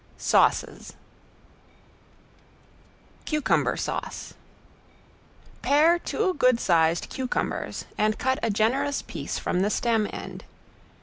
SAUCES 0.17 0.93
~CUCUMBER 3.27 3.77
SAUCE~ 3.77 4.33
Pare 5.61 5.99
two 5.99 6.33
good 6.33 6.59
sized 6.59 7.07
cucumbers 7.09 7.85
and 7.99 8.17
cut 8.17 8.39
a 8.41 8.49
generous 8.49 9.03
piece 9.03 9.37
from 9.37 9.59
the 9.61 9.69
stem 9.69 10.07
end. 10.11 10.43